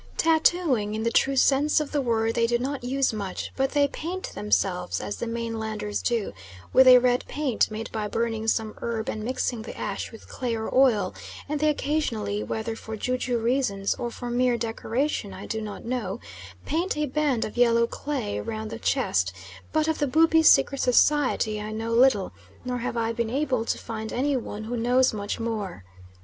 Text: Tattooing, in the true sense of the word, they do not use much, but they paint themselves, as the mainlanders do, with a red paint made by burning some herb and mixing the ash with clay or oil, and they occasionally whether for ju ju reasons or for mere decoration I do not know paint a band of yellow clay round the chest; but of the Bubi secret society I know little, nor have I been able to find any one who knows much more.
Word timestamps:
Tattooing, 0.17 0.95
in 0.95 1.03
the 1.03 1.11
true 1.11 1.35
sense 1.35 1.79
of 1.79 1.91
the 1.91 2.01
word, 2.01 2.33
they 2.33 2.47
do 2.47 2.57
not 2.57 2.83
use 2.83 3.13
much, 3.13 3.51
but 3.55 3.69
they 3.73 3.87
paint 3.87 4.33
themselves, 4.33 4.99
as 4.99 5.17
the 5.17 5.27
mainlanders 5.27 6.01
do, 6.01 6.33
with 6.73 6.87
a 6.87 6.97
red 6.97 7.23
paint 7.27 7.69
made 7.69 7.87
by 7.91 8.07
burning 8.07 8.47
some 8.47 8.73
herb 8.81 9.07
and 9.09 9.23
mixing 9.23 9.61
the 9.61 9.77
ash 9.77 10.11
with 10.11 10.27
clay 10.27 10.55
or 10.55 10.73
oil, 10.73 11.13
and 11.47 11.59
they 11.59 11.69
occasionally 11.69 12.41
whether 12.41 12.75
for 12.75 12.97
ju 12.97 13.15
ju 13.15 13.37
reasons 13.37 13.93
or 13.93 14.09
for 14.09 14.31
mere 14.31 14.57
decoration 14.57 15.33
I 15.35 15.45
do 15.45 15.61
not 15.61 15.85
know 15.85 16.19
paint 16.65 16.97
a 16.97 17.05
band 17.05 17.45
of 17.45 17.55
yellow 17.55 17.85
clay 17.85 18.39
round 18.41 18.71
the 18.71 18.79
chest; 18.79 19.33
but 19.71 19.87
of 19.87 19.99
the 19.99 20.07
Bubi 20.07 20.41
secret 20.41 20.81
society 20.81 21.61
I 21.61 21.71
know 21.71 21.91
little, 21.93 22.33
nor 22.65 22.79
have 22.79 22.97
I 22.97 23.11
been 23.13 23.29
able 23.29 23.65
to 23.65 23.77
find 23.77 24.11
any 24.11 24.35
one 24.35 24.63
who 24.63 24.75
knows 24.75 25.13
much 25.13 25.39
more. 25.39 25.83